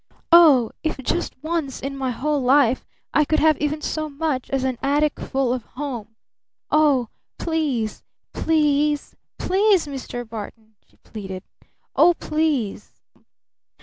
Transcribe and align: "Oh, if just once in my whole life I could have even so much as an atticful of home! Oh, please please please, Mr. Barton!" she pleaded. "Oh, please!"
"Oh, 0.31 0.71
if 0.81 0.97
just 0.97 1.35
once 1.43 1.79
in 1.79 1.95
my 1.95 2.09
whole 2.09 2.41
life 2.41 2.87
I 3.13 3.23
could 3.23 3.37
have 3.39 3.55
even 3.59 3.81
so 3.81 4.09
much 4.09 4.49
as 4.49 4.63
an 4.63 4.77
atticful 4.77 5.53
of 5.53 5.61
home! 5.63 6.15
Oh, 6.71 7.09
please 7.37 8.01
please 8.33 9.15
please, 9.37 9.85
Mr. 9.85 10.27
Barton!" 10.27 10.73
she 10.87 10.97
pleaded. 10.97 11.43
"Oh, 11.95 12.15
please!" 12.15 12.99